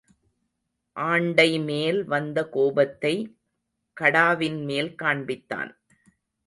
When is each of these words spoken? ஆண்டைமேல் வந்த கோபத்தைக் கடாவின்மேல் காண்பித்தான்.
ஆண்டைமேல் 0.97 2.03
வந்த 2.03 2.49
கோபத்தைக் 2.49 3.37
கடாவின்மேல் 4.01 4.95
காண்பித்தான். 5.03 5.71